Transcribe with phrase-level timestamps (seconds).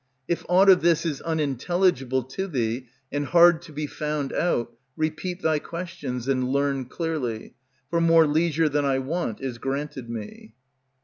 [0.27, 5.43] If aught of this is unintelligible to thee, and hard to be found out, Repeat
[5.43, 7.53] thy questions, and learn clearly;
[7.91, 10.55] For more leisure than I want is granted me.